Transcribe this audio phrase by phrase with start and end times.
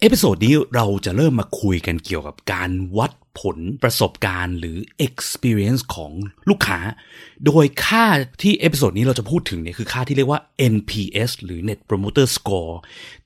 [0.00, 6.12] episode นี้เราจะเริ่มมาคุยกันเกี่ยวกับการวัดผลประสบการณ์หรือ experience ของ
[6.48, 6.78] ลูกค้า
[7.46, 8.06] โดยค่า
[8.42, 10.40] ที่ episode นี้เราจะพูดถึงเนี่ยคือค่าที่เรียกว่า
[10.74, 12.74] NPS หรือ Net Promoter Score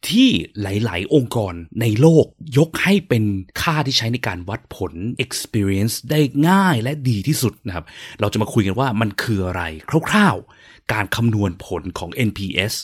[0.09, 0.29] ที่
[0.61, 2.27] หลาย ๆ องค์กรในโลก
[2.59, 3.25] ยกให้เป็น
[3.63, 4.93] ค่าที่ใช้ในการวัดผล
[5.25, 7.85] experience ได้ง่ายและดีที่สุดนะครับ
[8.21, 9.63] เราจะมาคุยกันว่ามันคืออะไร
[10.11, 12.75] คร่าว ๆ การคำนวณผลของ NPS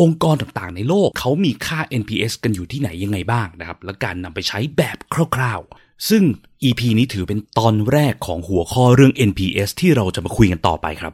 [0.00, 4.96] องค์กรต่างๆ ในโลกเขามีค่า NPS กันอยู่ที่ไหนยังไงบ้างนะครับ และการนำไปใช้แบบ
[5.36, 6.24] คร่าวๆ ซึ่ง
[6.64, 11.12] EP นี้ถือเป็นตอนแรกของหัวข้อเรื่อง NPS ที่เราจะมาคุยกันต่อไปครับ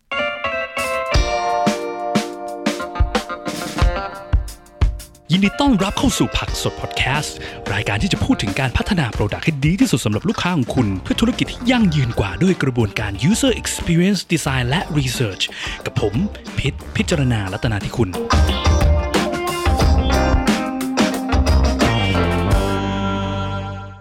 [5.32, 7.36] ยินดีต้อนรับเข้าสู่ผักสดพอดแคสต์
[7.72, 15.42] รายการที่จะพูดถึงการพัฒนาโปรดักต์ให้ดีที่สุดสำหรับลูกค้าของคุณ เพื่อธุรกิจที่ยั่งยืนกว่าด้วยกระบวนการ user experience design และ research
[15.84, 16.14] กับผม
[16.58, 18.08] พิษพิจารณาลัตนาที่คุณ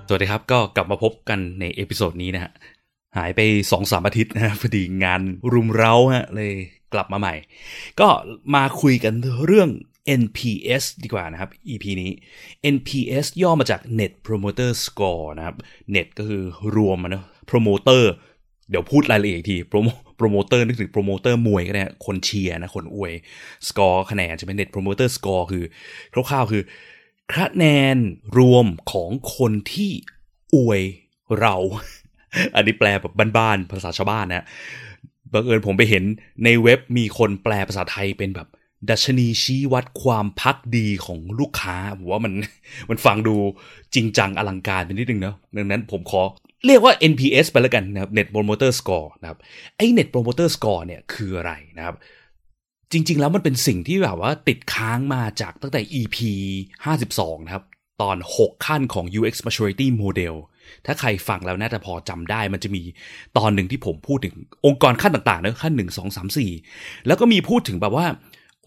[0.09, 2.52] สวัสดีครับก็กลับมาพบกันใน episode นี้นะฮะ
[3.17, 3.39] หายไป
[3.72, 5.22] สองสามอาทิตย์นะพอดีงาน
[5.53, 6.53] รุมเร้าฮะเลย
[6.94, 7.33] กลับมาใหม่
[8.00, 8.08] ก็
[8.55, 9.13] มาคุยกัน
[9.45, 9.69] เรื่อง
[10.22, 12.11] NPS ดีกว่านะครับ EP นี้
[12.75, 15.55] NPS ย่อมาจาก Net Promoter Score นะครับ
[15.95, 16.44] Net ก็คือ
[16.75, 18.03] รวมนะ Promoter
[18.69, 23.13] เดี๋ยวพูดรายละเอียดอีกทีโปรโมโปรโมเตอร์นึกถึงโปรโมเตอร์มวยก็ได้คนเชียร์นะ คนอวย
[23.67, 25.63] สกอร์คะแนนจะเป็น Net Promoter Score คือ
[26.13, 26.63] คร่าวๆคือ
[27.33, 27.97] คะแนน
[28.38, 29.92] รวมของคนที่
[30.56, 30.81] อวย
[31.39, 31.56] เรา
[32.56, 34.45] อันนี้แปลแบบบ้านๆภาษาชาวบ้านนะ
[35.34, 36.03] บังเอิญผมไปเห็น
[36.44, 38.47] ในเว็บมีคนแปลภาษาไทยเป็นแบบ
[38.89, 42.34] ดัชนีชี้วัดความภักดีของลูกค้าผมว่ามัน
[42.89, 43.36] มันฟังดู
[43.95, 46.22] จริงจังอลังการไปนิดนึงเนาะดังนั้นผมขอ
[46.66, 49.39] เรียกว่า NPS ไปแล้วกันนะครับ Net Promoter Score นะครับ
[49.78, 51.95] ไอ้ Net Promoter Score เนี่ยคืออะไรนะครับ
[52.91, 56.17] จริง ๆ แล้วมันเป็นสิ่งที่แบบว่าติดค้างมาจากตั้งแต่ EP
[56.77, 57.63] 52 นะครับ
[58.02, 60.35] ตอน 6 ขั้นของ UX Maturity Model
[60.85, 62.83] ถ้าใครฟังแล้วน่าจะพอจำได้มันจะมี
[63.38, 64.35] ตอนหนึ่งที่ผมพูดถึง
[64.66, 68.06] องค์กรขั้นต่างๆนะขั้น 1 2 3 4 แล้วก็มีพูดถึงแบบว่า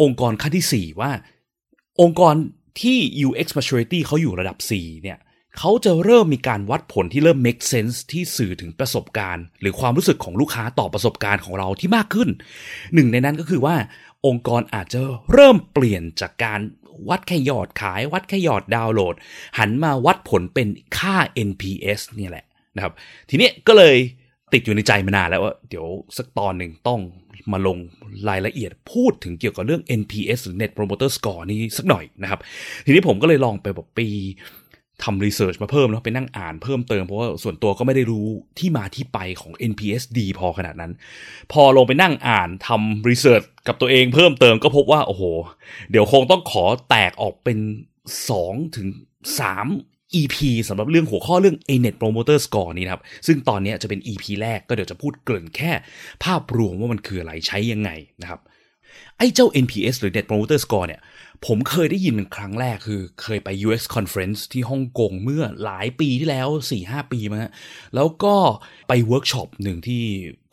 [0.03, 1.11] องค์กรขั้นที่ 4 ว่า
[2.01, 2.35] องค์กร
[2.81, 2.97] ที่
[3.27, 5.19] UX Maturity เขาอยู่ระดับ 4 เนี่ย
[5.59, 12.29] เขาจะเริ่มมีการวัดผลที่เริ่ม make sense ที่สื่อถึงประสบการณ์ หรือความรู้สึกของลูกค้าต่อประสบการณ์ของเราที่มากขึ้น
[12.95, 13.75] หนึ่งในนั้นก็คือว่า
[14.27, 15.01] องค์กรอาจจะ
[15.33, 16.61] เริ่มเปลี่ยนจากการ
[17.09, 19.15] วัดแค่ยอดขาย วัดแค่ยอดดาวน์โหลด
[19.59, 21.17] หันมาวัดผลเป็นค่า
[21.49, 22.45] NPS เนี่ยแหละ
[22.77, 22.93] นะครับ
[23.31, 23.97] ทีนี้ก็เลย
[24.53, 25.87] ติดอยู่ในใจมานานแล้วว่าเดี๋ยว
[26.17, 27.01] สักตอนหนึ่งต้อง
[27.53, 27.79] มาลง
[28.29, 32.41] รายละเอียดพูดถึงเกี่ยวกับเรื่อง NPS หรือ Net Promoter Score นี้สักหน่อยนะครับ
[32.85, 34.09] ทีนี้ผมก็เลยลองไปแบบปี
[35.05, 38.27] ทำรีเสิร์ชมาเพิ่มแล้วไปนั่งอ่านเพิ่มเติมเพราะว่าส่วนตัวก็ไม่ได้รู้
[38.59, 40.93] ที่มาที่ไปของ NPS ดีพอขนาดนั้น
[41.53, 45.23] พอลงไปนั่งอ่านทำรีเสิร์ชกับตัวเองเพิ่มเติมก็พบว่าโอ้โห
[45.91, 47.59] เดี๋ยวคงต้องขอแตกออกเป็น
[48.19, 48.89] 2ถึง
[49.55, 50.37] 3 EP
[50.69, 55.73] สำหรับเรื่องหัวข้อเรื่อง A Net Promoter Score นี้นะครับ ซึ่งตอนนี้จะเป็น EP แรกก็เดี๋ยวจะพูดเกริ่นแค่
[56.25, 57.91] ภาพรวมว่ามันคืออะไรใช้ยังไง
[58.23, 58.41] นะครับ
[59.19, 61.01] ไอ้เจ้า NPS หรือ Net Promoter Score เนี่ย
[61.47, 66.49] ผมเคยได้ยินครั้งแรกคือเคยไป UX Conference ที่ฮ่องกงเมื่อหลายปีที่แล้ว
[66.81, 67.39] 4-5 ปีมา
[67.95, 68.37] แล้วก็
[68.89, 70.03] ไปเวิร์กช็อปหนึ่งที่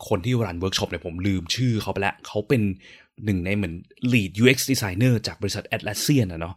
[0.08, 2.62] คนที่ run เวิร์กช็อปเนี่ยผมลืมชื่อเขาไปแล้วเขาเป็น
[3.24, 3.74] หนึ่งในเหมือน
[4.12, 6.54] lead UX designer จากบริษัท Atlassian อะเนาะ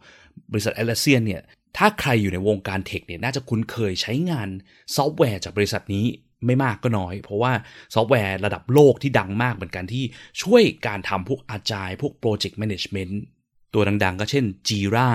[0.52, 1.42] บริษัท Atlassian เนี่ย
[1.76, 4.48] ถ้าใครอยู่ในวงการ tech เนี่ยน่าจะคุ้นเคยใช้งาน
[4.96, 6.04] ซอฟต์แวร์จากบริษัทนี้
[6.46, 7.52] ไม่มากก็น้อย เพราะว่า
[7.94, 10.04] ซอฟต์แวร์ระดับโลกที่ดังมากเหมือนกันที่
[10.42, 13.41] ช่วยการทำพวก Agile พวก Project Management ตั
[13.74, 15.10] ตัวดังๆ ก็เช่น Jira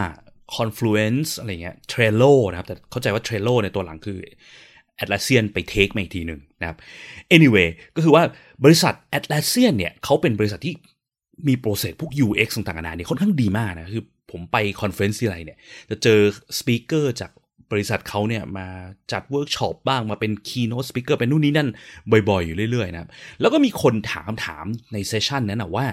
[0.55, 4.19] Confluence อะไรเงี้ย Trello นะครับ แต่เข้าใจว่า Trello ในตัวหลังคือ
[5.03, 6.77] Atlassian ไป take มาอีกทีหนึ่งนะครับ
[7.35, 8.23] anyway ก็คือว่า
[8.63, 10.73] บริษัท Atlassian เนี่ยเขาเป็นบริษัทที่
[11.47, 15.57] มี process พวก UX ต่างๆนานาเนี่ยค่อนข้างดีมากนะ คือผมไป conference ทีไรเนี่ย
[15.89, 16.19] จะเจอ
[16.59, 17.31] speaker จาก
[17.71, 18.67] บริษัทเขาเนี่ยมา
[19.11, 21.69] จัดเวิร์กช็อปบ้างมาเป็นคีโน e สปิเกอร์เป็นนู่นนี่นั่น
[22.29, 23.09] บ่อยๆ อยู่เรื่อยๆ นะครับ
[23.41, 25.85] แล้วก็มีคนถามถามใน session นั้นนะว่า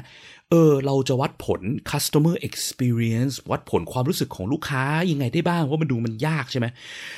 [0.51, 1.61] เออ เราจะวัดผล
[1.91, 6.67] customer experience วัดผลความรู้สึกของลูกค้ายังไงได้บ้างว่ามันดูมันยากใช่ไหม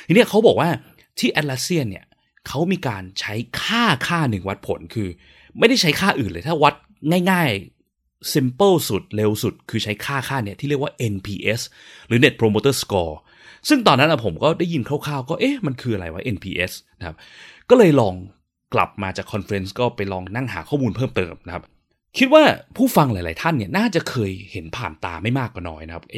[0.07, 0.69] ทีนี้เขาบอกว่า
[1.19, 2.05] ที่ Atlassian เนี่ย
[2.47, 5.09] เขามีการใช้ค่าค่าหนึ่งวัดผลคือ
[5.59, 6.73] ไม่ได้ใช้ค่าอื่นเลยถ้าวัด
[7.31, 11.61] ง่ายๆ simple สุดเร็วสุด คือใช้ค่าค่าเนี่ยที่เรียกว่า NPS
[12.07, 13.13] หรือ Net Promoter Score
[13.69, 17.15] ซึ่งตอนนั้นผมก็ได้ยินคร่าวๆ ก็เอ๊ะมันคืออะไรวะ NPS นะครับ
[17.69, 18.15] ก็เลยลอง
[18.73, 21.63] กลับมาจาก conference ก็ไปลองนั่งหาข้อมูลเพิ่มเติมนะครับ
[22.17, 22.43] คิดว่า
[22.75, 26.17] ผู้ฟังหลาย ๆ ท่านเนี่ยน่าจะเคยเห็นผ่านตาไม่มากก็น้อยนะครับเอ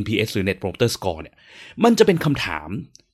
[0.00, 1.36] NPS หรือ Net Promoter Score เนี่ย
[1.84, 2.68] มันจะเป็นคำถาม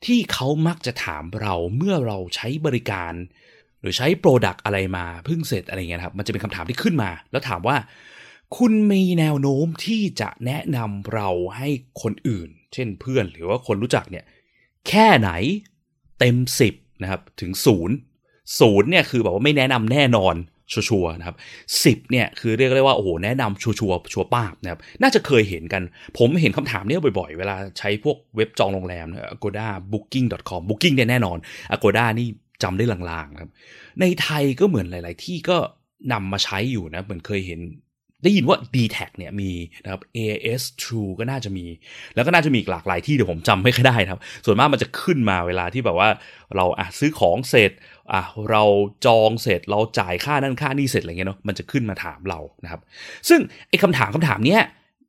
[0.06, 3.12] ที่เขามักจะถามเราเมื่อเราใช้บริการ
[3.80, 7.76] หรือใช้โปรดักอะไรมาเพิ่งเสร็จอะไรเงี้ยครับมันจะเป็นคำถามที่ขึ้นมา แล้วถามว่า
[8.56, 11.68] คุณมีแนวโน้มที่จะแนะนำเราให้
[12.02, 14.24] คนอื่น เช่นเพื่อนหรือว่าคนรู้จักเนี่ย
[14.88, 15.30] แค่ไหน
[16.18, 16.36] เต็ม
[16.70, 17.80] 10นะครับถึง0ศู
[18.80, 20.34] นย์เนี่ยคือแบบว่าไม่แนะนำแน่นอน
[20.88, 21.36] ชัวนะครับ
[21.84, 25.82] สิบเนี่ยคือเรียกได้ว่าโอ้โหแนะนำชัวชัวชัวป้าบนะครับน่าจะเคยเห็นกัน
[26.18, 31.38] ผมเห็นคำถามนี้บ่อยๆ เวลาใช้พวกเว็บจองโรงแรมนะ Agoda Booking.com Booking เนี่ยแน่นอน
[31.74, 32.28] Agoda นี่
[32.62, 33.50] จำได้ลางๆครับ
[34.00, 35.56] ในไทยก็เหมือนหลาย ๆ ที่ก็
[36.12, 37.60] นำมาใช้อยู่นะเหมือนเคยเห็น
[38.22, 39.50] ได้ยินว่า d t แทเนี่ยมี
[39.84, 41.66] นะครับ AS True ก็น่าจะมี
[42.14, 46.08] แล้วก็น่าจะมีหลากหลายที่เดี๋ยวผมจำไม่ค่อยได้ครับ ส่วนมากมันจะขึ้นมาเวลาที่แบบว่า
[46.56, 47.72] เราอะซื้อของเสร็จ
[48.12, 48.62] อะเรา
[49.06, 52.80] จองเสร็จเราจ่ายค่านั่นค่านี่เสร็จอะไรเงี้ยเนาะมันจะขึ้นมาถามเรานะครับ
[53.28, 54.62] ซึ่งไอ้คำถามคำถามเนี้ย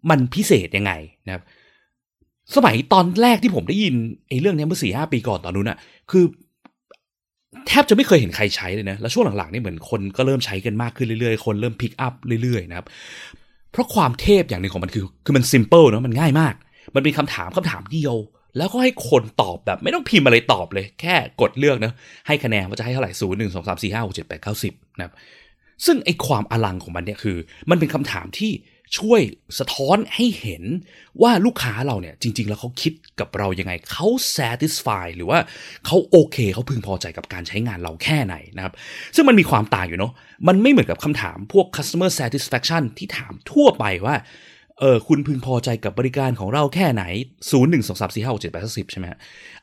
[0.10, 0.94] มันพิเศษยังไง
[1.28, 1.44] นะครับ
[2.56, 3.96] สมัยตอนแรกที่ผมได้ยิน
[4.28, 5.78] ไอ้เรื่องนี้เมื่อสี่ห้าปีก่อนตอนนู้นอะ
[6.12, 6.26] คือ
[7.68, 12.14] แทบจะไม่เคยเห็นใครใช้เลยนะ แล้วช่วงหลังๆนี่เหมือนคนก็เริ่มใช้กันมากขึ้นเรื่อยๆ คนเริ่ม pick up
[12.44, 12.86] เรื่อยๆนะครับ
[13.72, 16.54] เพราะความเทพอย่างหนึ่งของมันคือ คือมัน simple เนาะมันง่ายมาก
[16.96, 18.16] มันเป็นคำถามคำถามเดียว
[18.58, 21.94] แล้วก็ให้คนตอบแบบไม่ต้องพิมพ์อะไรตอบเลย แค่กดเลือกนะ
[22.28, 25.14] ให้คะแนนว่าจะให้เท่าไหร่ศูนย์หนึ่งสองสามสี่ห้าหกเจ็ดแปดเก้าสิบนะครับ
[25.86, 27.38] ซึ่งไอความอลังของมันเนี่ยคือ
[27.70, 28.52] มันเป็นคำถามที่
[28.98, 29.22] ช่วย
[29.60, 30.64] สะท้อนให้เห็น
[31.22, 34.08] ว่าลูกค้าเราเนี่ยจริง ๆ แล้วเขาคิดกับเรายังไงเขา
[34.38, 35.40] satisfy หรือว่า
[35.86, 38.74] เขาโอเคเขาพึงพอใจกับการใช้งานเราแค่ไหนนะครับ
[39.16, 40.14] ซึ่งมันมีความต่างอยู่เนาะ
[40.48, 44.16] มันไม่เหมือนกับคำถามพวก customer satisfaction ที่ถามทั่วไปว่า
[44.80, 47.04] เออคุณพึงพอใจกับบริการของเราแค่ไหน
[47.50, 49.06] 0 1 2 3 4 5 6 7 8 9 10 ใช่ไหม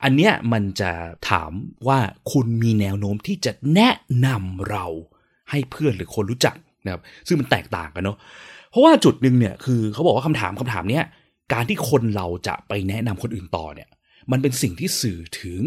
[0.03, 0.91] อันเนี้ยมันจะ
[1.31, 1.53] ถาม
[1.88, 1.99] ว่า
[2.33, 3.94] คุณมีแนวโน้มที่จะแนะ
[4.26, 4.87] นำเรา
[5.50, 8.19] ให้เพื่อนหรือคนรู้จักนะครับซึ่งมันแตกต่างกันเนาะ
[8.70, 11.05] เพราะว่าจุดหนึ่งเนี่ยคือเขาบอกว่าคำถามคำถามเนี้ย
[11.52, 13.88] การที่คนเราจะไปแนะนำคนอื่นต่อเนี่ย
[14.32, 15.62] มันเป็นสิ่งที่สื่อถึง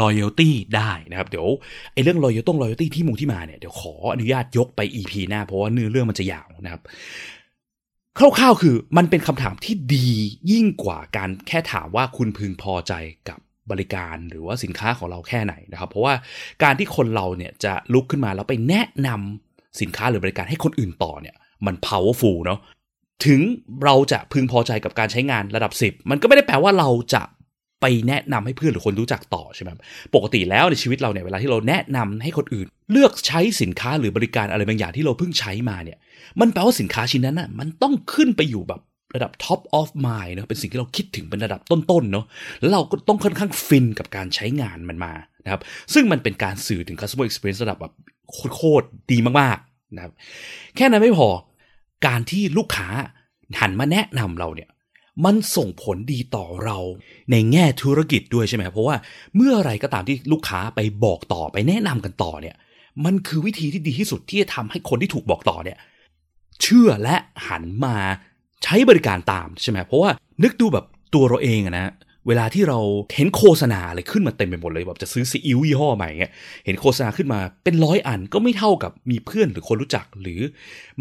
[0.00, 1.48] loyalty ได้นะครับ เดี๋ยว
[1.92, 6.82] ไอ้เรื่อง loyalty loyalty ที่มุงที่มาเนี่ยเดี๋ยวขออนุญาตยกไป EP หน้า เพราะว่าเนื้อเรื่องมันจะยาวนะครับ
[8.18, 10.08] คร่าวๆคือมันเป็นคำถามที่ดี
[10.50, 12.92] ยิ่งกว่าการแค่ถามว่าคุณพึงพอใจ
[13.28, 13.38] กับ
[13.70, 16.14] บริการหรือว่าสินค้าของเราแค่ไหนนะครับ เพราะว่า
[16.62, 21.36] การที่คนเราเนี่ยจะลุกขึ้นมาแล้วไปแนะนำสินค้าหรือบริการให้คนอื่นต่อเนี่ย
[21.66, 22.58] มัน powerful เนาะ
[23.26, 23.40] ถึง
[23.84, 27.22] เราจะพึงพอใจกับการใช้งานระดับ 10 มันก็ไม่ได้แปลว่าเราจะ
[27.80, 29.70] ไปแนะนำให้เพื่อนหรือคนรู้จักต่อใช่ไหม
[30.14, 35.98] ปกติแล้วในชีวิตเราเนี่ยเวลาที่เราแนะนำให้คนอื่น เลือกใช้สินค้าหรือบริการอะไรบางอย่างที่เราเพิ่งใช้มาเนี่ย
[36.40, 38.80] มันแปลว่าสินค้าชิ้นนั้นน่ะมันต้องขึ้นไปอยู่แบบ
[39.14, 42.24] ระดับ top of mind เนะเป็นสิ่งที่เราคิดถึงเป็นระดับต้นๆเนาะ
[42.60, 45.12] แล้วเราก็ต้องค่อนข้างฟินกับการใช้งานมันมา
[45.44, 45.60] นะครับ
[45.94, 47.94] ซึ่งมันเป็นการสื่อถึง customer experience ระดับแบบ
[48.54, 50.12] โคตรดีมากๆ นะครับ
[50.76, 51.28] แค่นั้นไม่พอ
[52.06, 52.88] การที่ลูกค้า
[53.60, 54.70] หันมาแนะนำเราเนี่ย
[55.24, 56.78] มันส่งผลดีต่อเรา
[57.30, 58.96] ในแง่ธุรกิจด้วยใช่ไหมเพราะว่า
[59.36, 62.56] เมื่อไรก็ตามที่ลูกค้าไปบอกต่อไปแนะนำกันต่อเนี่ย
[63.04, 65.78] มันคือวิธีที่ดีที่สุดที่จะทำให้คนที่ถูกบอกต่อเนี่ย
[66.62, 67.16] เชื่อและ
[67.48, 67.96] หันมา
[68.64, 70.10] ใช้บริการตามใช่ไหมเพราะว่า
[70.42, 71.92] นึกดูแบบตัวเราเองนะ
[72.28, 72.78] เวลาที่เรา
[73.14, 76.32] เห็นโฆษณาอะไรขึ้นมาเต็มไปหมดเลยแบบจะซื้อซีอิ๊วยี่ห้อใหม่เงี้ย
[76.64, 80.40] เห็นโฆษณาขึ้นมาเป็นร้อยอันก็ไม่เท่ากับมีเพื่อนหรือคนรู้จักหรือ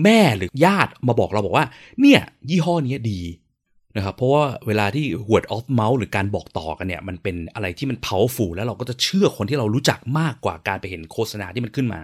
[0.03, 1.65] แม่หรือญาติมาบอกเราบอกว่า
[2.01, 3.21] เนี่ย ยี่ห้อนี้ดี
[3.97, 12.01] นะครับเพราะว่าเวลาที่ word of mouth หรือการบอกต่อกันเนี่ย มันเป็นอะไรที่มัน powerful แล้วเราก็จะเชื่อคนที่เรารู้จักมากกว่าการไปเห็นโฆษณาที่มันขึ้นมา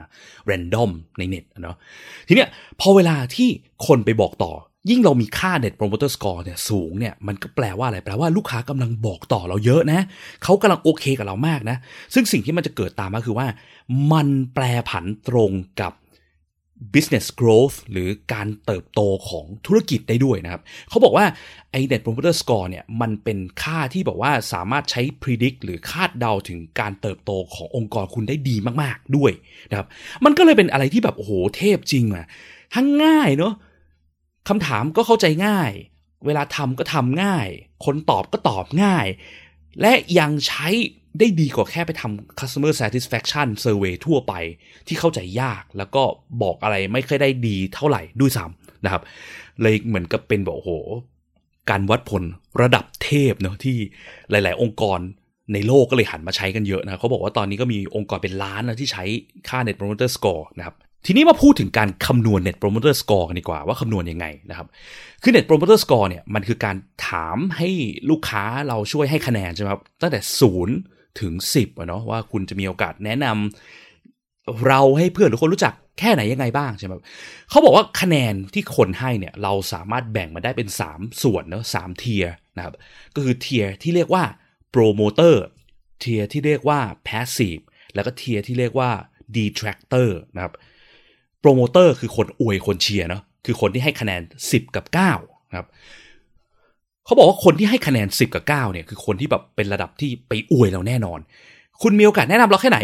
[0.50, 1.76] random ในเน็ตเนาะ
[2.28, 3.50] ทีเนี้ยพอเวลาที่
[3.88, 4.52] คนไปบอกต่อ
[4.90, 10.02] ยิ่งเรามีค่า net promoter score เนี่ยสูงเนี่ยมันก็แปลว่าอะไร แปลว่าลูกค้ากำลังบอกต่อเราเยอะนะ
[10.44, 11.78] เขากำลังโอเคกับเรามากนะ
[12.14, 13.48] ซึ่งสิ่งที่มันจะเกิดตามมาคือว่า
[14.12, 15.94] มันแปลผันตรงกับ
[16.94, 21.26] business growth หรือการเติบโตของธุรกิจได้ด้วยนะครับเขาบอกว่า
[21.72, 29.32] ไอ้ net promoter score เนี่ยมันเป็นค่าที่บอกว่าสามารถใช้ predict หรือคาดเดาถึงการเติบโตขององค์กรคุณได้ดีมากๆด้วย
[29.70, 29.88] นะครับ
[30.26, 32.26] มันก็เลยเป็นอะไรที่แบบโอ้โหเทพจริงอะ
[32.76, 33.54] ทั้งง่ายเนาะ
[34.50, 35.72] คำถามก็เข้าใจง่าย
[36.26, 37.48] เวลาทำก็ทำง่าย
[37.86, 39.08] คนตอบก็ตอบง่าย
[39.82, 40.68] และยังใช้
[41.20, 44.34] ได้ดีกว่าแค่ไปทำ customer satisfaction survey ทั่วไป
[44.88, 46.04] ที่เข้าใจยากแล้วก็
[46.42, 49.02] บอกอะไรไม่ค่อยได้ดีเท่าไหร่ด้วยซ้ำนะครับ
[49.62, 50.72] เลยเหมือนกับเป็นบอกโอ้โห
[51.70, 52.24] การวัดผล
[52.62, 53.78] ระดับเทพเนาะที่
[54.32, 55.00] หลาย ๆ องค์กร
[55.54, 59.04] ในโลกก็เลยหันมาใช้กันเยอะนะเขาบอกว่าตอนนี้ก็มีองค์กรเป็นล้านนะที่ใช้
[59.50, 64.68] ค่า net promoter score นะครับ ทีนี้มาพูดถึงการคำนวณ net promoter score กันดีกว่าว่าคำนวณยังไงนะครับ
[65.24, 66.76] คือ net promoter score เนี่ยมันคือการ
[67.08, 67.70] ถามให้
[68.10, 70.76] ลูกค้าเราช่วยให้คะแนนใช่ไหมครับตั้งแต่ศูนย์
[71.22, 76.94] ถึง 10อะเนาะว่าคุณจะมีโอกาสแนะนำเราให้เพื่อนหรือคนรู้จักแค่ไหนยังไงบ้างใช่ไหม
[77.50, 82.74] เขาบอกว่าคะแนนที่คนให้เนี่ยเราสามารถแบ่งมาได้เป็น 3 ส่วนเนาะสาม tier นะครับ
[83.16, 84.24] ก็คือ tier ที่เรียกว่า
[84.72, 87.60] promoter tier ที่เรียกว่า passive
[87.94, 88.92] แล้วก็ tier ที่เรียกว่า
[89.36, 90.54] detractor นะครับ
[91.42, 94.86] โปรโมเตอร์คือคนอวยคนเชียร์เนาะคือคนที่ให้คะแนน 10 กับ
[95.20, 95.68] 9ครับ
[97.06, 101.20] เขาบอกว่าคนที่ให้คะแนน 10 กับ 9 เนี่ย คือคนที่แบบเป็นระดับที่ไปอวยเราแน่นอน
[101.82, 102.80] คุณมีโอกาสแนะนำเราแค่ไหน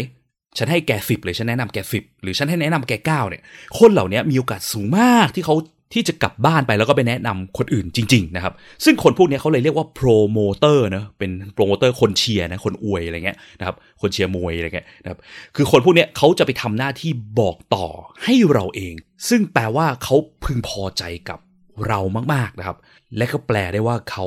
[0.58, 3.44] ฉันให้แกสิบเลยฉันแนะนำแกสิบหรือฉันให้แนะนำแกเก้าเนี่ย
[3.80, 5.56] คนเหล่านี้มีโอกาสสูงมากที่เขา
[5.94, 8.53] ที่จะกลับบ้านไปแล้วก็ไปแนะนำคนอื่นจริง ๆ นะครับ
[8.84, 15.20] ซึ่งคนพวกนี้เขาเลยเรียกว่าโปรโมเตอร์นะเป็นโปรโมเตอร์คนเชียร์นะคนอวยอะไรเงี้ยนะครับคนเชียร์มวยอะไรเงี้ยนะครับ
[15.56, 17.88] คือคนพวกนี้เขาจะไปทำหน้าที่บอกต่อ
[18.24, 18.94] ให้เราเอง
[19.29, 21.39] ซึ่งแปลว่าเขาพึงพอใจกับ
[21.88, 22.00] เรา
[22.34, 22.77] มากๆนะครับ
[23.17, 24.25] และก็แปลได้ว่าเขา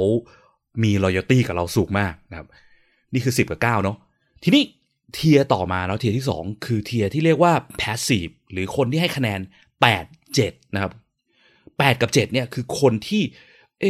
[0.82, 2.48] มี loyalty กับเราสูงมากนะครับ
[3.12, 3.96] นี่คือ 10 กับ 9 เนาะ
[4.44, 4.64] ทีนี้
[5.14, 9.40] เทียต่อมาเนาะเทียที่ 2 คือเทียที่เรียกว่า passive หรือคนที่ให้คะแนน
[9.88, 10.92] 8 7 นะครับ
[11.86, 13.22] 8 กับ 7 เนี่ยคือคนที่
[13.80, 13.86] เอ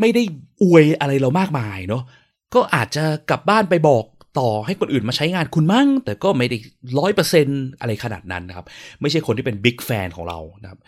[0.00, 0.22] ไม่ได้
[0.62, 2.02] อวยอะไรเรามากมายเนาะ
[2.54, 4.04] ก็อาจจะกลับบ้านไปบอก
[4.38, 6.56] ต่อให้คนอื่นมาใช้งานคุณมั่ง แต่ก็ไม่ได้
[6.98, 7.46] ร้อยเปอร์เซ็น
[7.80, 8.66] อะไรขนาดนั้นนะครับ
[9.00, 10.78] ไม่ใช่คนที่เป็นบิ๊กแฟนของเรานะครับ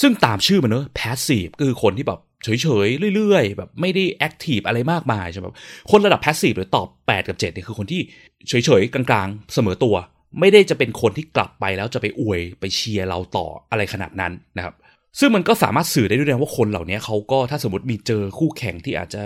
[0.00, 5.46] ซึ่งตามชื่อมันเนอะ passive ก็คือคนที่แบบเฉยๆ เรื่อยๆ แบบไม่ได้แอคทีฟอะไรมากมายใช่ไหม
[5.90, 8.00] คนระดับ passive หรือตอบ 8 กับ7เนี่ยคือคนที่
[8.48, 9.96] เฉยๆ กลางๆ เสมอตัว
[10.40, 14.74] ไม่ได้จะเป็นคนที่กลับไปแล้วจะไปอวยไปเชียร์เราต่ออะไรขนาดนั้นนะครับ
[15.18, 19.22] ซึ่งมันก็สามารถสื่อได้ด้วยนะว่าคนเหล่านี้เขาก็ถ้าสมมติมีเจอคู่แข่งที่อาจจะ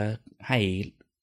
[0.49, 0.59] ให้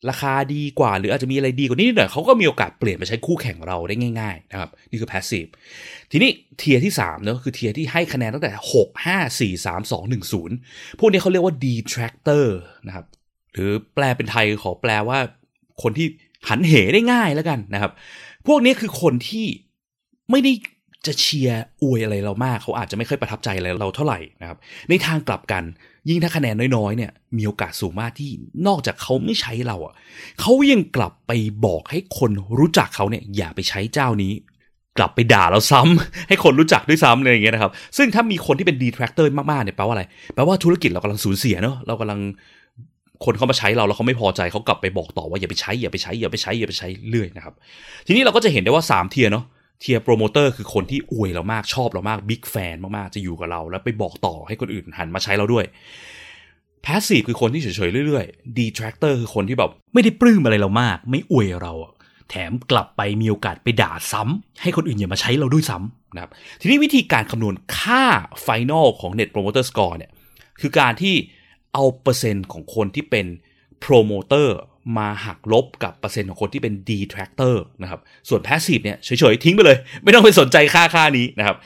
[0.09, 5.49] ราคาดีกว่า หรืออาจจะมีอะไรดีกว่านี้นิดหน่อยเขาก็มีโอกาสเปลี่ยนไปใช้คู่แข่งเราได้ง่ายๆนะครับนี่คือ passive
[6.11, 12.45] ทีนี้เทียที่3เนอะคือเทียที่ให้คะแนนตั้งแต่ 6 5 4 3 2 1 0 พวกนี้เขาเรียกว่า detractor
[12.87, 13.05] นะครับ
[13.53, 15.19] หรือแปลเป็นไทยขอแปลว่า
[15.81, 16.07] คนที่
[16.49, 17.91] หันเหได้ง่ายแล้วกันนะครับ
[18.47, 19.45] พวกนี้คือคนที่
[20.31, 20.51] ไม่ได้
[21.05, 24.57] จะเชียร์อวยอะไรเรามาก เขาอาจจะไม่ค่อยประทับใจอะไรเราเท่าไหร่นะครับ
[24.89, 25.63] ในทางกลับกัน
[26.09, 28.29] ยิ่งถ้าคะแนนน้อยๆเนี่ย มีโอกาสสูงมากที่
[28.67, 29.93] นอกจากเขาไม่ใช้เราอะ
[30.41, 31.31] เขายังกลับไป
[31.65, 34.33] บอกให้คนรู้จักเขาเนี่ยอย่าไปใช้เจ้านี้
[34.97, 42.19] กลับไปด่าเราซ้ำให้คนรู้จักด้วยซ้ำอะไรอย่างเงี้ยนะครับ ซึ่งถ้ามีคนที่เป็น detractor มากๆเนี่ยแปลว่าอะไรแปลว่าธุรกิจเรากำลังสูญเสียเนอะเรากำลัง
[43.25, 47.53] คนเขามาใช้เราแล้วเขาไม่พอใจเขากลับไปบอกต่อว่าอย่าไปใช้อย่าไปใช้อย่าไปใช้อย่าไปใช้เรื่อยนะครับ
[48.07, 49.45] ทีนี้เราก็จะเห็นได้ว่า3 tier เนาะ
[49.79, 55.65] tier promoter คือคนที่อวยเรามากชอบเรามาก big fan มากๆ จะอยู่กับเรา แล้วไปบอกต่อให้คนอื่นหันมาใช้เราด้วย
[56.85, 61.93] passive คือคนที่เฉยๆเรื่อยๆ detractor คือคนที่แบบไม่ได้ปลื้มอะไรเรามาก ไม่อวยเราอะ
[62.29, 68.03] แถมกลับไปมีโอกาสไปด่าซ้ำให้คนอื่นอย่ามาใช้เราด้วยซ้ำนะครับทีนี้วิธีการคำนวณค่า
[68.41, 70.11] final ของ Net Promoter Score เนี่ย
[70.61, 71.15] คือการที่
[71.73, 73.25] เอาเปอร์เซ็นต์ของคนที่เป็น
[73.79, 74.57] โปรโมเตอร์
[74.97, 77.99] มาหักลบกับเปอร์เซ็นต์ของคนที่เป็น detractor นะครับ
[78.29, 81.57] ส่วน passive เนี่ยเฉยๆ ทิ้งไปเลย ไม่ต้องไปสนใจค่าค่านี้นะครับ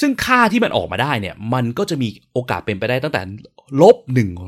[0.00, 3.22] ซึ่งค่าที่มันออกมาได้เนี่ย มันก็จะมีโอกาสเป็นไปได้ตั้งแต่
[3.82, 3.96] ลบ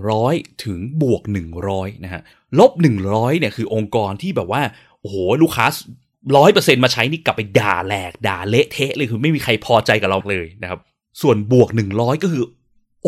[0.07, 1.23] 100 ถึงบวก
[1.62, 2.23] 100 นะฮะ
[2.59, 2.73] ลบ
[3.07, 4.62] 100 เนี่ยคือองค์กรที่แบบว่า
[5.00, 5.66] โอ้โห ลูกค้า
[6.37, 10.81] ร้อยเปอร์เซ็นต์มาใช้นี่กลับไปด่าแหลก ด่าเละเทะเลยคือไม่มีใครพอใจกับเราเลยนะครับ
[11.23, 12.45] ส่วนบวก 100 ก็คือ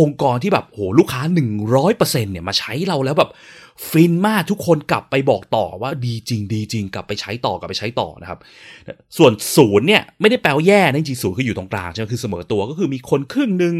[0.00, 1.22] องค์กรที่แบบโหลูกค้า
[1.72, 3.30] 100%เนี่ยมาใช้เราแล้วแบบ
[3.88, 8.38] ฟินมากทุกคนกลับไปบอกต่อว่าดีจริงดีจริง กลับไปใช้ต่อกลับไปใช้ต่อนะครับ
[9.16, 13.74] ส่วนศูนย์เนี่ยไม่ได้แปลว่าแย่นะจริงศูนย์คืออยู่ตรงกลางใช่ไหมคือเสมอตัวก็คือมีคนครึ่งหนึ่ง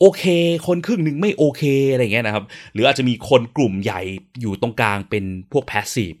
[0.00, 0.24] โอเค
[0.66, 4.00] คนครึ่งหนึ่งไม่โอเคอะไรเงี้ยนะครับ หรืออาจจะมีคนกลุ่มใหญ่
[4.40, 6.12] อยู่ตรงกลางเป็นพวกแพสซีฟ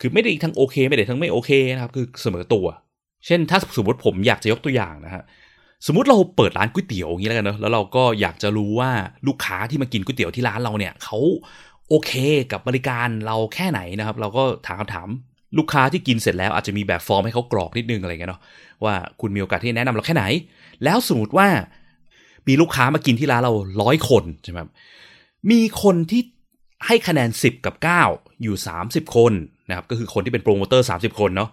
[0.00, 2.66] คือไม่ได้ทั้งโอเค ไม่ได้ทั้งไม่โอเคนะครับคือเสมอตัว
[3.26, 5.22] เช่นถ้าสมมติผมอยากจะยกตัวอย่างนะฮะ
[5.86, 8.90] สมมติเราเปิดร้านก๋วยเตี๋ยวอย่างนี้แล้วกันเนอะแล้วเราก็อยากจะรู้ว่า
[9.26, 11.18] ลูกค้าที่มากินก๋วยเตี๋ยวที่ร้านเราเนี่ยเขา
[11.90, 12.12] โอเค
[12.52, 15.08] กับบริการเราแค่ไหนนะครับ เราก็ถามคำถาม
[15.58, 18.40] ลูกค้าที่กินเสร็จแล้วอาจจะมีแบบฟอร์มให้เขากรอกนิดนึงอะไรเงี้ยเนาะ
[18.84, 20.24] ว่าคุณมีโอกาสที่แนะนำเราแค่ไหน
[20.84, 21.48] แล้วสมมติว่า
[22.48, 24.60] มีลูกค้ามากินที่ร้านเราร้อยคนใช่ไหม
[25.50, 26.22] มีคนที่
[26.86, 27.74] ให้คะแนน 10 กับ
[28.08, 28.56] 9 อยู่
[28.86, 29.32] 30 คน
[29.68, 31.50] นะครับก็คือคนที่เป็นโปรโมเตอร์ 30 คนเนาะ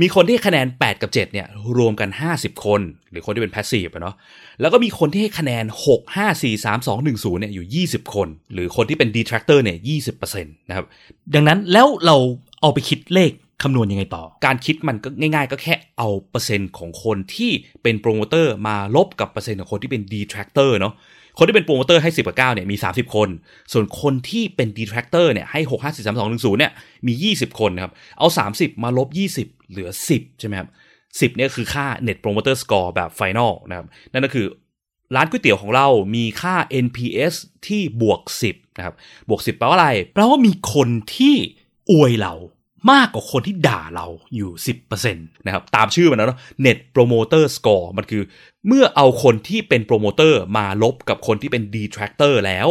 [0.00, 1.46] มีคนที่ให้คะแนน 8 กับ 7 เนี่ย
[1.78, 4.14] รวมกัน 50 คน หรือคนที่เป็น passive เนาะ
[4.60, 9.78] แล้วก็มีคนที่ให้คะแนน 6 5 4 3 2 1 0เนี่ยอยู่ 20 คน หรือคนที่เป็น detractor เนี่ย
[10.18, 10.86] 20%นะครับ
[11.34, 12.16] ดังนั้นแล้วเรา
[12.60, 13.32] เอาไปคิดเลข
[13.62, 17.50] คำนวณยังไงต่อ การคิดมันก็ง่ายๆ ก็แค่เอาเปอร์เซ็นต์ของคนที่
[17.82, 20.94] เป็นโปรโมเตอร์มาลบกับเปอร์เซ็นต์ของคนที่เป็น detractor เนาะ
[21.38, 23.28] คนที่เป็นโปรโมเตอร์ให้ 10กับ9เนี่ยมี 30 คน
[23.72, 26.72] ส่วนคนที่เป็น detractor เนี่ยให้ 6 5 4 3 2 1 0เนี่ย
[27.06, 29.08] มี 20 คนนะครับ เอา 30 มาลบ
[29.38, 30.68] 20 เหลือ 10 ใช่ไหมครับ
[31.06, 34.46] 10เนี่ยคือค่า Net Promoter Score แบบ Final นะครับนั่นก็คือ
[35.16, 37.34] ร้านก๋วยเตี๋ยวของเรามีค่า NPS
[37.66, 38.20] ที่บวก
[38.50, 38.94] 10นะครับ
[39.28, 41.34] บวก 10 แปลว่าอะไรแปลว่ามีคนที่
[41.90, 42.34] อวยเรา
[42.90, 44.50] มากกว่าคนที่ด่าเราอยู่
[44.82, 48.22] 10%นะครับตามชื่อมันนะเนาะ Net Promoter Score มันคือ
[48.66, 52.68] เมื่อเอาคนที่เป็นโปรโมเตอร์มาลบกับคนที่เป็น detractor แล้ว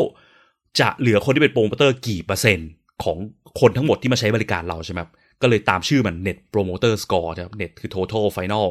[0.80, 2.70] จะเหลือคนที่เป็นโปรโมเตอร์กี่เปอร์เซ็นต์
[3.04, 3.18] ของ
[3.60, 5.00] คนทั้งหมดที่มาใช้บริการเราใช่ไหม
[5.42, 8.66] ก็เลยตามชื่อมัน Net Promoter Score นะครับ Net คือ Total Final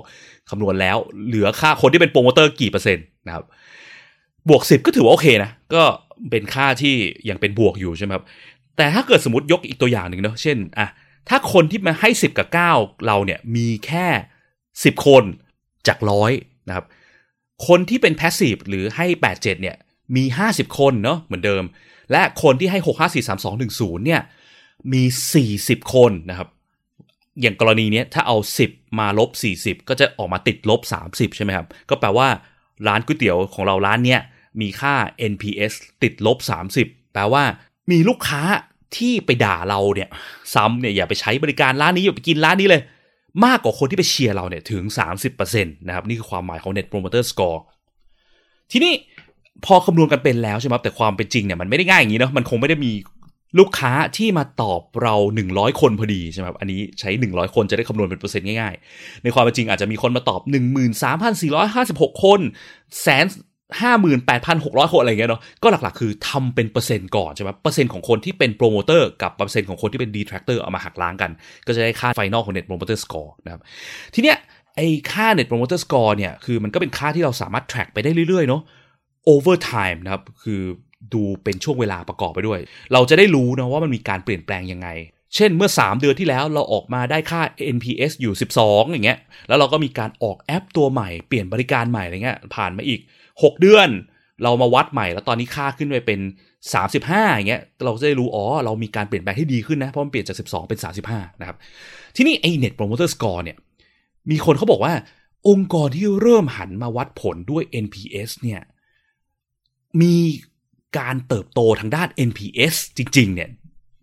[0.50, 0.96] คำนวณแล้ว
[1.26, 3.44] เหลือค่าคนที่เป็นโปรโมเตอร์กี่เปอร์เซ็นต์นะครับ
[4.48, 5.82] บวก 10 ก็ถือว่าโอเคนะ ก็
[6.30, 6.94] เป็นค่าที่
[7.28, 8.24] ยังเป็นบวกอยู่ใช่ไหมครับ
[8.76, 10.88] แต่ถ้าเกิดสมมติยกอีกตัวอย่างหนึ่งเนาะเช่นอะ
[11.28, 14.06] ถ้าคนที่มาให้ 10 กับ 9 เราเนี่ยมีแค่
[14.56, 15.24] 10 คน
[15.86, 16.32] จากร้อย
[16.68, 16.86] นะครับ
[17.66, 19.76] คนที่เป็น passive หรือให้ 8 7 เนี่ย
[20.16, 21.64] มี 50 คนเนาะเหมือนเดิม
[22.12, 24.20] และคนที่ให้ 6 5 4 3 2 1 0 เนี่ย
[24.92, 25.02] มี
[25.46, 26.48] 40 คนนะครับ
[27.40, 28.36] อย่างกรณีนี้ถ้าเอา
[28.68, 32.28] 10 มาลบ 40 ก็จะออกมาติดลบ 30 ใช่ไหมครับ ก็แปลว่า
[32.86, 34.20] ร้านก๋วยเตี๋ยวของเราร้านเนี้ย
[34.60, 34.94] มีค่า
[35.32, 36.38] NPS ติดลบ
[36.76, 37.44] 30 แปลว่า
[37.90, 38.42] มีลูกค้า
[38.98, 40.08] ที่ไปด่าเราเนี่ย
[40.54, 42.82] ซ้ำเนี่ยอย่าไปใช้บริการร้านนี้อย่าไปกินร้านนี้เลย
[43.44, 44.82] มากกว่าคนที่ไปเชียร์เราเนี่ยถึง
[45.20, 47.58] 30%นะครับนี่คือความหมายของ Net Promoter Score
[48.72, 48.92] ทีนี้
[49.64, 52.92] พอคำนวณกันเป็นแล้วใช่ไหมแต่ความเป็นจริงเนี่ยมันไม่ได้ง่ายอย่างนี้เนาะมันคงไม่ได้มี
[53.58, 55.14] ลูกค้าที่มาตอบเรา
[55.48, 60.40] 100 คนพอดีใช่ไหมอันนี้ใช้ 100 คนจะได้คำนวณเป็นเปอร์เซ็นต์ง่ายๆ ในความเป็นจริงอาจจะมีคนมาตอบ
[61.52, 62.40] 13,456 คน
[63.00, 63.26] แสน
[63.80, 71.30] ห้าหมื่นแปดพันหกร้อยคนอะไรเงี้ยเนาะก็หลักๆ คือทำเป็นเปอร์เซ็นต์ก่อนใช่ไหมเปอร์เซ็นต์ของคนที่เป็นโปรโมเตอร์กับเปอร์เซ็นต์ของคนที่เป็น detractor เอามาหักล้างกัน
[71.66, 73.60] ก็จะได้ค่า final ของ Net Promoter Score นะครับ
[74.14, 74.36] ทีเนี้ย
[74.76, 78.62] ไอ้ค่า Net Promoter Score เนี่ย คือมันก็เป็นค่าที่เราสามารถ track ไปได้เรื่อยๆ เนาะ
[79.32, 80.60] over time นะครับ คือ
[81.14, 82.60] ดูเป็นช่วงเวลาประกอบไปด้วย
[82.92, 84.88] เราจะได้รู้นะว่ามันมีการเปลี่ยนแปลงยังไง
[85.34, 87.40] เช่นเมื่อ 3 เดือนที่แล้วเราออกมาได้ค่า
[87.76, 89.18] NPS อยู่ 12 อย่างเงี้ย
[89.48, 93.00] แล้วเราก็มีการออกแอปตัวใหม่ เปลี่ยนบริการใหม่อะไรเงี้ย ผ่านมาอีก
[93.42, 93.88] 6 เดือน
[94.42, 96.20] เรามาวัดใหม่แล้วตอนนี้ค่าขึ้นไปเป็น
[96.78, 100.78] 35อย่างเงี้ยเราจะได้รู้อ๋อเรามีการเปลี่ยนแปลงที่ดีขึ้นนะเพราะมันเปลี่ยนจาก 12 เป็น
[101.10, 101.56] 35 นะครับ
[102.16, 103.56] ทีนี้ไอ้ Net Promoter Score เนี่ย
[104.30, 104.94] มีคนเขาบอกว่า
[105.48, 108.60] องค์กรที่เริ่มหันมาวัดผลด้วย NPS เนี่ย
[110.02, 110.16] มี
[110.98, 113.48] การเติบโตทางด้าน NPS จริง ๆ เนี่ย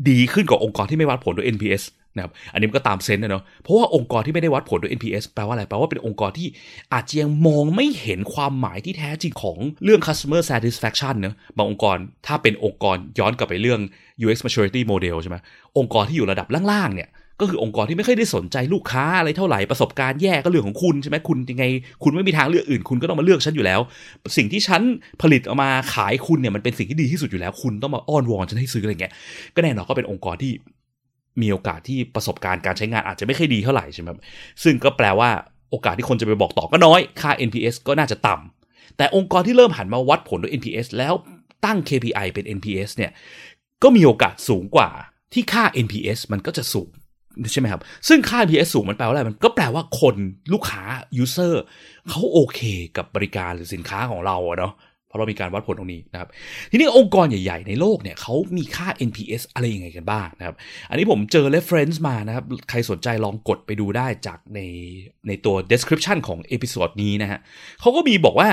[0.09, 1.83] ดีขึ้นกว่าองค์กรที่ไม่วัดผลด้วย NPS
[2.15, 6.47] นะครับอันนี้มันก็ตามเซนส์นะเนาะเพราะว่าองค์กรที่ไม่ได้วัดผลด้วย NPS แปลว่าอะไรแปลว่าเป็นองค์กรที่
[6.93, 13.79] อาจจะยังมองไม่เห็นความหมายที่แท้จริงของเรื่อง customer satisfaction เนะบางองค์กรถ้าเป็นองค์กรย้อนกลับไปเรื่อง
[14.23, 15.37] UX maturity model ใช่ไหม
[15.77, 17.11] องค์กรที่อยู่ระดับล่างๆเนี่ย
[17.43, 21.65] ก็คือองค์กรที่ไม่ค่อยได้สนใจลูกค้าอะไรเท่าไหร่ประสบการณ์แย่ก็เรื่องของคุณใช่ไหมคุณยังไง
[22.03, 23.79] คุณไม่มีทางเลือกอื่น คุณก็ต้องมาเลือกฉันอยู่แล้ว
[24.37, 24.81] สิ่งที่ฉัน
[25.21, 29.13] ผลิตออกมาขายคุณเนี่ยมันเป็นสิ่งที่ดีที่สุดอยู่แล้ว คุณต้องมาอ้อนวอนฉันให้ซื้ออะไรเงี้ย
[29.55, 30.51] ก็แน่นอนก็เป็นองค์กรที่
[31.41, 34.19] มีโอกาสที่ประสบการณ์การใช้งานอาจจะไม่ค่อยดีเท่าไหร่ใช่ไหมครับ
[34.63, 35.29] ซึ่งก็แปลว่า
[35.71, 41.13] โอกาสที่คนจะไปบอกต่อก็น้อย ค่า NPS ก็น่าจะต่ำแต่องค์กรที่เริ่มหันมาวัดผลด้วย NPS แล้ว
[41.65, 43.11] ตั้ง KPI เป็น NPS เนี่ย
[43.83, 44.89] ก็มีโอกาสสูงกว่า
[45.33, 46.89] ที่ค่า NPS มันก็จะสูง
[47.51, 50.15] ใช่ไหมครับ ซึ่งค่า NPS สูงมันแปลว่าอะไร มันก็แปลว่าคน
[50.53, 50.83] ลูกค้า
[51.23, 51.53] user
[52.09, 52.59] เขาโอเค
[52.97, 54.73] กับบริการหรือสินค้าของเราเนาะ
[55.11, 56.29] เพราะเรามีการวัดผลตรงนี้นะครับ
[56.71, 60.55] ทีนี้องค์กรใหญ่ ๆ ในโลกเนี่ยเขามีค่า NPS อะไรยังไงกันบ้างนะครับ
[60.89, 64.59] อันนี้ผมเจอ reference มานะครับ ใครสนใจลองกดไปดูได้จากใน
[65.27, 67.39] ในตัว description ของเอพิ o d ดนี้นะฮะ
[67.81, 68.49] เขาก็มีบอกว่า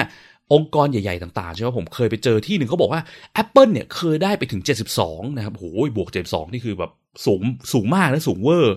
[0.55, 3.03] องค์กรใหญ่ ๆ ต่าง ๆ ใช่ไหมผมเคยไปเจอที่หนึ่งเขาบอกว่า
[3.43, 4.63] Apple เนี่ยเคยได้ไปถึง
[5.01, 6.93] 72 นะครับโอ้ยบวก 72 นี่คือแบบ
[7.27, 7.43] สูง
[7.73, 8.77] สูงมากและสูงเวอร์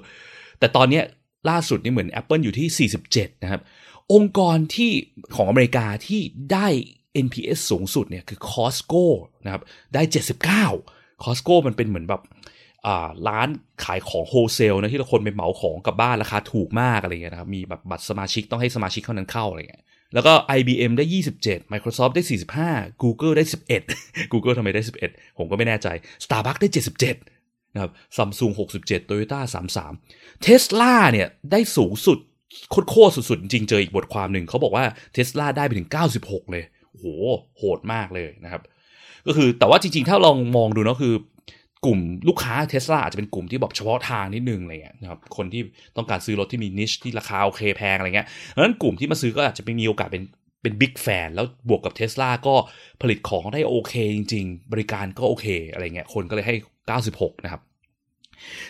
[0.60, 1.02] แต่ตอนนี้
[1.50, 3.62] ล่าสุดนี่เหมือน Apple อยู่ที่ 47 นะครับ
[4.14, 4.92] องค์กรที่
[5.36, 6.22] ของอเมริกาที่
[6.54, 6.68] ได้
[7.26, 9.04] NPS สูงสุดเนี่ยคือ Costco
[9.46, 9.62] นะครับ
[9.94, 10.02] ได้
[10.64, 12.22] 79 Costco มันเป็นเหมือนแบบ
[13.28, 13.48] ร้าน
[13.84, 21.06] ขายของโฮเซลนะที่เราคนไปเหมาของกับบ้านราคาถูกมากอะไรเงี้ยนะครับมีแบบบัตรสมาชิกต้องให้สมาชิกเท่านั้นเข้าอะไรเงี้ยแล้วก็ IBM ได้
[21.40, 22.24] 27 Microsoft ได้
[22.64, 23.44] 45 Google ได้
[23.90, 25.88] 11 Google ทำไมได้ 11 ผมก็ไม่แน่ใจ
[26.24, 26.70] Starbucks ได้
[27.22, 29.40] 77 นะครับ Samsung 67 Toyota
[29.94, 32.18] 33 Tesla เนี่ย ได้สูงสุด
[32.72, 35.90] โคตรสุดๆ จริงเจออีกบทความหนึ่ง เขาบอกว่า Tesla ได้ไปถึง
[36.22, 36.64] 96 เลย
[36.98, 37.06] โห
[37.58, 38.62] โหดมากเลยนะครับ
[39.28, 41.14] ก็คือแต่ว่าจริงๆ ถ้าลองมองดูเนาะคือ
[41.86, 45.62] กลุ่มลูกค้าเทสลาอาจจะเป็นกลุ่มที่แบบเฉพาะทางนิดนึงอะไรเงี้ยนะครับคนที่
[45.98, 50.24] ต้องการซื้อรถที่มีนิชที่ราคาโอเคแพงอะไรเงี้ยเพราะฉะนั้นกลุ่มที่มาซื้อก็อาจจะไม่มีโอกาสเป็น
[50.62, 52.56] เป็น big fan แล้วบวกกับเทสลาก็
[53.02, 56.56] ผลิตของได้โอเคจริง ๆ บริการก็โอเคอะไรเงี้ยคนก็เลยให้
[57.00, 57.62] 96 นะครับ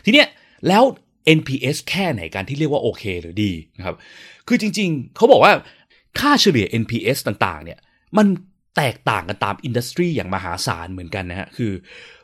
[0.06, 0.28] ทีเนี้ย
[0.68, 0.84] แล้ว
[1.38, 3.96] NPS แค่ไหนการที่เรียกว่าโอเคหรือดีนะครับ
[4.48, 5.54] คือจริงๆ เขาบอกว่า
[6.20, 7.80] ค่าเฉลี่ย NPS ต่างๆ เนี่ย
[8.17, 8.28] มัน
[8.78, 11.71] แตกต่างกันตาม industry อย่างมหาศาลเหมือนกันนะฮะคือ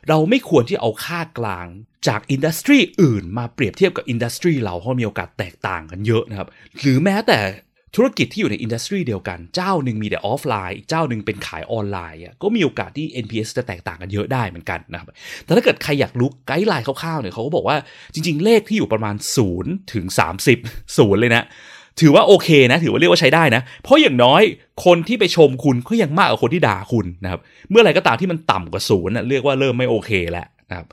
[0.08, 1.66] เราไม่ควรที่เอาค่ากลาง
[2.08, 6.48] จาก industry อื่นมาเปรียบเทียบกับ industry เราเพราะมีโอกาสแตกต่างกันเยอะนะครับ
[6.80, 7.38] หรือแม้แต่
[7.96, 15.08] ธุรกิจที่อยู่ใน industry เดียวกัน เจ้าหนึ่งมีแต่ออฟไลน์อีกเจ้าหนึ่งเป็นขายออนไลน์ก็มีโอกาสที่ NPS จะแตกต่างกันเยอะได้เหมือนกันนะครับ
[15.44, 17.76] แต่ถ้าเกิดใครอยากรู้ guideline คร่าวๆเนี่ยเขาก็บอกว่า
[18.14, 19.16] จริง ๆ เลขที่อยู่ประมาณ
[19.54, 20.04] 0ถึง
[20.52, 21.44] 30ศูนย์เลยนะ
[22.00, 24.42] ถือว่าโอเคนะ ถือว่าเรียกว่าใช้ได้นะ เพราะอย่างน้อย
[24.84, 30.86] คนที่ไปชมคุณก็ยังมากกว่าคนที่ด่าคุณนะครับ เมื่อไรก็ตามที่มันต่ำกว่าศูนย์เรียกว่าเริ่มไม่โอเคแล้ว นะครับ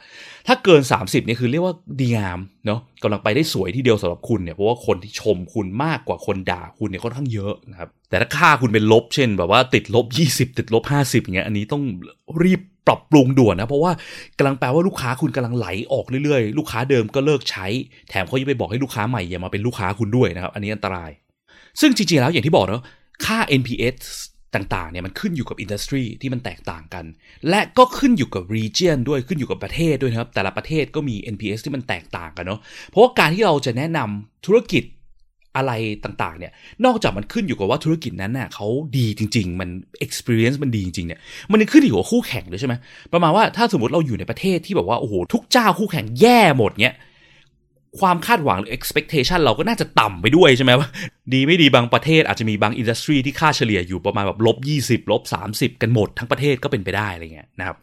[0.48, 11.84] ถ้าเกิน 30นี่คือเรียกว่าดีงามเนาะกำลังไปได้สวยที่เดียวสำหรับคุณเนี่ยเพราะว่าคนที่ชมคุณมากกว่าคนด่าคุณเนี่ยค่อนข้างเยอะนะครับแต่ถ้าค่าคุณเป็นลบเช่น แบบว่าติดลบ 20 ติดลบ 50อย่างเงี้ยอันนี้ต้อง
[12.44, 13.92] รีบปรับปรุงด่วนนะ เพราะว่า
[14.38, 17.66] กำลังแปลว่าลูกค้าคุณกำลังไหลออกเรื่อยๆ ลูกค้าเดิมก็เลิกใช้
[18.10, 21.12] แถมเขายังไปบอกให้ลูกค้าใหม่อย่ามาเป็นลูกค้าคุณด้วยนะครับอันนี้อันตราย
[21.80, 22.84] ซึ่งจริงๆแล้วอย่างที่บอกเนาะ
[23.26, 23.98] ค่า NPS
[24.56, 27.06] ต่างๆเนี่ยมันขึ้นอยู่กับอินดัสทรีที่มันแตกต่างกัน
[27.50, 34.84] และก็ขึ้นอยู่กับ region ด้วยขึ้นอยู่กับประเทศด้วยนะครับ แต่ละประเทศก็มี NPS ที่มันแตกต่างกันเนาะเพราะว่าการที่เราจะแนะนำธุรกิจ
[35.56, 36.52] อะไรต่างๆเนี่ย
[36.86, 39.70] นอกจากมันขึ้นอยู่กับว่าธุรกิจนั้นน่ะเขาดีจริง ๆ มัน
[40.06, 41.20] experience มันดีจริงๆเนี่ย
[41.52, 42.74] มันขึ้นอยู่กับคู่แข่งด้วยใช่ไหม
[43.14, 46.96] ประมาณว่าถ้าสมมติเราอยู่ในประเทศที่แบบว่าโอ้โหทุกเจ้าคู่แข่งแย่หมดเนี่ย
[48.00, 50.90] ความคาดหวังหรือ expectation เราก็น่าจะต่ำไปด้วยใช่ไหมว่า
[51.34, 57.78] ดีไม่ดีบางประเทศอาจจะมีบางอินดัสทรีที่ค่าเฉลี่ยอยู่ประมาณแบบลบ20ลบ30กันหมดทั้งประเทศก็เป็นไปได้อะไรเงี้ยนะครับ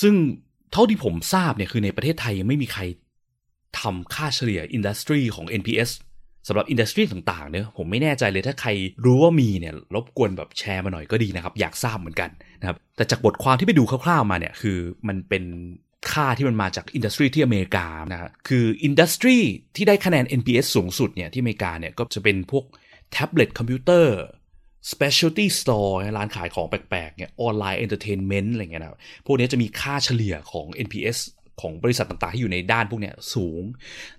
[0.00, 0.14] ซึ่ง
[0.72, 2.82] เท่าที่ผมทราบเนี่ยคือในประเทศไทยยังไม่มีใคร
[3.80, 5.90] ทำค่าเฉลี่ย industry ของ NPS
[6.48, 8.70] สำหรับ industry ต่างๆเนี่ยผมไม่แน่ใจเลยถ้าใคร
[9.04, 15.44] รู้ว่ามีเนี่ยรบกวนแบบแชร์มาหน่อยก็ดีนะครับ อยากทราบเหมือนกันนะครับแต่จากบทความที่ไปดูคร่าวๆมาเนี่ยคือมันเป็น
[16.12, 19.36] ค่าที่มันมาจาก industry ที่อเมริกานะฮะคือ industry
[19.76, 22.64] ที่ได้คะแนน NPS สูงสุดเนี่ยที่อเมริกาเนี่ยก็จะเป็นพวก
[23.12, 24.18] แท็บเล็ตคอมพิวเตอร์
[24.92, 31.18] specialty store ร้านขายของแปลกๆเนี่ยออนไลน์ entertainment อะไรเงี้ยนะพวกนี้จะมีค่าเฉลี่ยของ NPS
[31.60, 33.62] ของบริษัทต่างๆ ที่อยู่ในด้านพวกเนี้ยสูง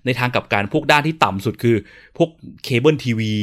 [0.04, 1.76] ในทางกลับกันพวกด้านที่ต่ำสุดคือ
[2.18, 2.30] พวก
[2.64, 3.34] เคเบิลทีวี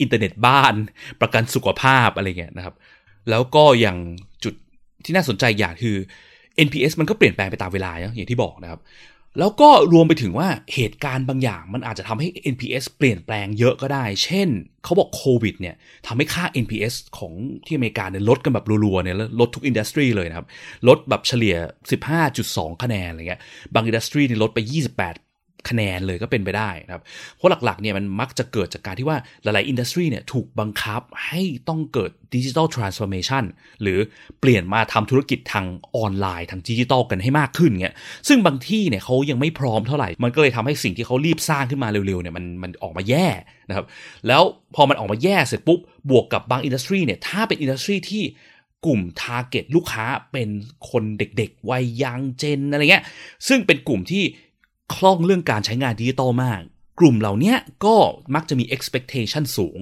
[0.00, 0.74] อินเทอร์เน็ตบ้าน
[1.20, 2.74] ประกันสุขภาพอะไรเงี้ยนะครับ
[3.30, 3.98] แล้วก็อย่าง
[4.44, 4.54] จุด
[5.04, 5.96] ที่น่าสนใจอย่างคือ
[6.66, 8.80] NPS มันก็เปลี่ยนแปลงไปตามเวลาอย่างที่บอกนะครับ
[9.38, 14.48] แล้วก็รวมไปถึงว่าเหตุการณ์บางอย่างมันอาจจะทำให้ NPS เปลี่ยนแปลงเยอะก็ได้ เช่น
[14.84, 15.74] เขาบอกโควิดเนี่ย
[16.06, 17.32] ทำให้ค่า NPS ของ
[17.66, 20.46] ที่อเมริกาเนี่ยลดกันแบบรัวๆเนี่ยลดทุก industry เลยนะครับ
[20.88, 21.56] ลดแบบเฉลี่ย
[22.18, 23.40] 15.2 คะแนนอะไรเงี้ย
[23.74, 24.58] บาง industry นี่ลดไป
[24.96, 25.25] 28
[25.68, 27.02] คะแนนเลยก็เป็นไปได้นะครับ
[27.36, 33.44] เพราะหลักๆเนี่ยมันมักจะเกิดจากการที่ว่าหลายๆ industry เนี่ยถูกบังคับให้ต้องเกิด digital transformation
[33.82, 33.98] หรือ
[34.40, 37.94] เปลี่ยนมาทำธุรกิจทางออนไลน์ทางดิจิทัลกันให้มากขึ้นเงี้ย
[38.28, 43.26] ซึ่งบางทีเนี่ยเขายังไม่พร้อมเท่าไหร่ มันก็เลยทำให้สิ่งที่เขารีบสร้างขึ้นมาเร็วๆเนี่ยมันมันออกมาแย่
[43.68, 43.86] นะครับ
[44.26, 44.42] แล้ว
[44.74, 48.24] พอมันออกมาแย่เสร็จปุ๊บบวกกับบาง industry เนี่ยถ้าเป็น industry ที่
[48.86, 50.48] กลุ่ม target ลูกค้าเป็น
[50.90, 53.04] คนเด็กๆ วัย young gen อะไรเงี้ย
[53.48, 54.24] ซึ่งเป็นกลุ่มที่
[54.94, 56.60] คล่องเรื่องการใช้งานดิจิตอลมาก
[57.00, 57.96] กลุ่มเหล่านี้ก็
[58.34, 59.78] มักจะมี expectation สูง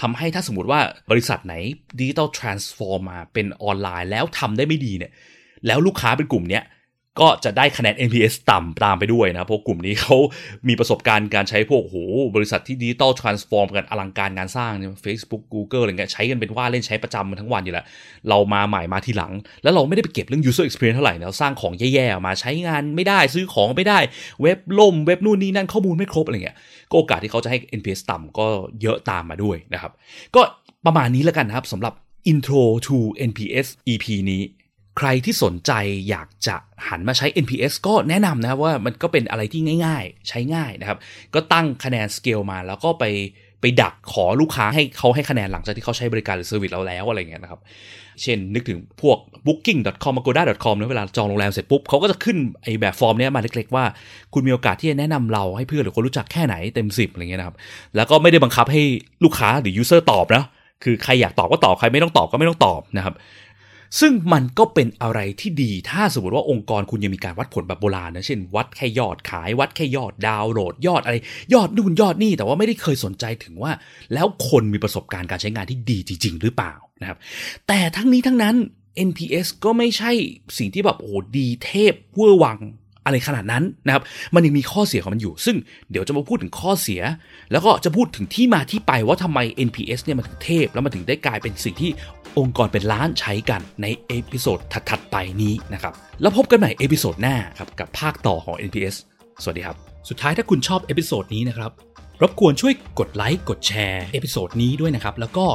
[0.00, 1.54] ทำให้ถ้าสมมติว่าบริษัทไหน
[1.98, 5.12] ดิจิตอล transform มาเป็นออนไลน์แล้วทำได้ไม่ดีเนี่ย
[5.66, 6.64] แล้วลูกค้าเป็นกลุ่มเนี้ย
[7.20, 10.16] ก็จะได้คะแนน NPS ต่ำตามไปด้วยนะเพราะกลุ่มนี้เขา
[10.68, 11.96] มีประสบการณ์การใช้พวกโห
[12.34, 17.86] บริษัทที่ digital transform กันอลังการงานสร้างเนี่ย Facebook Google อะไรเงี้ยใช้กันเป็นว่าเล่นใช้ประจำมันทั้งวันอยู่แล้ว
[18.28, 23.98] เรามาใหม่มาทีหลัง แล้วเราไม่ได้ไปเก็บเรื่อง user experience เท่าไหร่นะสร้างของแย่ๆมาใช้งานไม่ได้ซื้อของไม่ได้
[24.42, 26.56] เว็บล่มเว็บนู่นนี่นั่นข้อมูลไม่ครบอะไรเงี้ย
[26.90, 28.46] ก็โอกาสที่เขาจะให้ NPS ต่ำก็
[28.82, 29.92] เยอะตามมาด้วยนะครับ
[30.34, 30.40] ก็
[30.86, 31.94] ประมาณนี้แล้วกันนะครับสำหรับ
[32.32, 32.96] intro to
[33.30, 34.42] NPS EP นี้
[34.98, 35.72] ใครที่สนใจ
[36.08, 36.56] อยากจะ
[36.88, 40.98] หันมาใช้ NPS ก็แนะนำนะครับว่ามันก็เป็นอะไรที่ง่าย ๆ ใช้ง่ายนะครับ
[41.34, 43.04] ก็ตั้งคะแนนสเกลมาแล้วก็ไป
[43.60, 47.60] ไปดักขอลูกค้าให้เขาให้คะแนนหลังจากที่เขาใช้บริการหรือ service เราแล้วอะไรเงี้ยนะครับ
[48.22, 53.84] เช่นนึกถึงพวก booking.com agoda.com นะเวลาจองโรงแรมเสร็จปุ๊บเขาก็จะขึ้นไอ้แบบฟอร์มเนี้ยมาเล็กๆว่า
[54.34, 57.56] คุณมีโอกาสที่จะแนะนำเราให้เพื่อนหรือคนรู้จักแค่ไหนเต็ม 10อะไรเงี้ยนะครับ
[57.96, 58.82] แล้วก็ไม่ได้บังคับให้
[59.24, 60.44] ลูกค้าหรือ user ตอบนะ
[60.84, 63.14] คือใครอยากตอบก็ตอบใครไม่ต้องตอบก็ไม่ต้องตอบนะครับ
[64.00, 71.16] ซึ่งมันก็เป็นอะไรที่ดี ถ้าสมมติว่าองค์กรคุณยังมีการวัดผลแบบโบราณนะ เช่น วัดแค่ยอดขาย วัดแค่ยอดดาวน์โหลด ยอดอะไร
[71.54, 73.72] ยอดนู่นยอดนี่ แต่ว่าไม่ได้เคยสนใจถึงว่า
[74.14, 77.18] แล้วคนมีประสบการณ์การใช้งานที่ดีจริง ๆ หรือเปล่านะครับ
[77.68, 78.56] แต่ทั้งนี้ทั้งนั้น
[79.08, 80.10] NPS ก็ไม่ใช่
[80.58, 82.58] สิ่งที่แบบโอ้ดีเทพเวอร์วัง
[83.08, 84.02] อะไรขนาดนั้นนะครับ
[84.34, 85.56] มันยังมีข้อเสียของมันอยู่ ซึ่ง
[85.90, 87.02] เดี๋ยวจะมาพูดถึงข้อเสีย
[87.52, 91.90] แล้วก็จะพูดถึงที่มาที่ไปว่าทำไม NPS เนี่ยมันถึงเทพ แล้วมันถึงได้กลายเป็นสิ่งที่
[92.38, 98.96] องค์กรเป็นล้านใช้กันใน episode ถัดๆไปนี้นะครับ แล้วพบกันใหม่ episode หน้าครับกับภาคต่อของ NPS
[99.42, 99.76] สวัสดีครับ
[100.08, 101.72] สุดท้ายถ้าคุณชอบ episode นี้นะครับ
[102.22, 105.46] รบกวนช่วยกดไลค์กดแชร์ episode นี้ด้วยนะครับ แล้วก็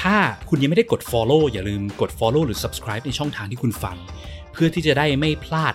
[0.00, 0.16] ถ้า
[0.48, 3.96] คุณยังไม่ได้กด Follow อย่าลืมกด Follow หรือ Subscribe ในช่องทางที่คุณฟัง
[4.52, 5.74] เพื่อที่จะได้ไม่พลาด